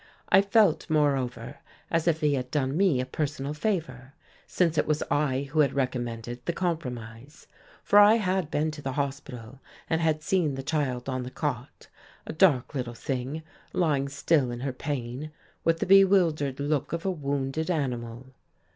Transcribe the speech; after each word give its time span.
I 0.29 0.41
felt, 0.41 0.89
moreover, 0.89 1.59
as 1.91 2.07
if 2.07 2.21
he 2.21 2.33
had 2.33 2.49
done 2.49 2.75
me 2.75 2.99
a 2.99 3.05
personal 3.05 3.53
favour, 3.53 4.15
since 4.47 4.75
it 4.79 4.87
was 4.87 5.03
I 5.11 5.43
who 5.51 5.59
had 5.59 5.75
recommended 5.75 6.43
the 6.47 6.53
compromise. 6.53 7.45
For 7.83 7.99
I 7.99 8.15
had 8.15 8.49
been 8.49 8.71
to 8.71 8.81
the 8.81 8.93
hospital 8.93 9.59
and 9.87 10.01
had 10.01 10.23
seen 10.23 10.55
the 10.55 10.63
child 10.63 11.07
on 11.07 11.21
the 11.21 11.29
cot, 11.29 11.87
a 12.25 12.33
dark 12.33 12.73
little 12.73 12.95
thing, 12.95 13.43
lying 13.73 14.09
still 14.09 14.49
in 14.49 14.61
her 14.61 14.73
pain, 14.73 15.29
with 15.63 15.77
the 15.77 15.85
bewildered 15.85 16.59
look 16.59 16.93
of 16.93 17.05
a 17.05 17.11
wounded 17.11 17.69
animal.... 17.69 18.25